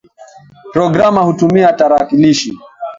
Programa 0.71 1.21
hutumia 1.23 1.73
tarakilishi. 1.77 2.53